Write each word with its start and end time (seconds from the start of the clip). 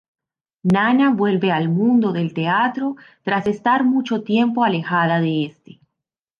Nana 0.63 1.11
vuelve 1.11 1.51
al 1.51 1.69
mundo 1.69 2.11
del 2.11 2.33
teatro 2.33 2.95
tras 3.21 3.45
estar 3.45 3.83
mucho 3.83 4.23
tiempo 4.23 4.63
alejada 4.63 5.21
de 5.21 5.45
este. 5.45 5.79